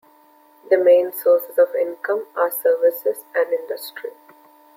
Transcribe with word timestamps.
The 0.71 0.79
main 0.79 1.13
sources 1.13 1.59
of 1.59 1.75
income 1.75 2.25
are 2.35 2.49
services 2.49 3.23
and 3.35 3.53
industry. 3.53 4.09